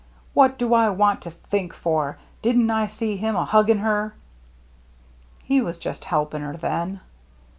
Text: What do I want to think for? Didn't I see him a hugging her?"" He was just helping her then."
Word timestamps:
What 0.33 0.57
do 0.57 0.73
I 0.73 0.89
want 0.89 1.21
to 1.21 1.29
think 1.29 1.75
for? 1.75 2.17
Didn't 2.41 2.71
I 2.71 2.87
see 2.87 3.17
him 3.17 3.35
a 3.35 3.45
hugging 3.45 3.77
her?"" 3.77 4.15
He 5.43 5.61
was 5.61 5.77
just 5.77 6.05
helping 6.05 6.41
her 6.41 6.57
then." 6.57 7.01